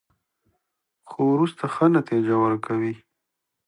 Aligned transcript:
خو 1.09 1.19
وروسته 1.33 1.63
ښه 1.73 1.85
نتیجه 1.97 2.35
ورکوي. 2.39 2.93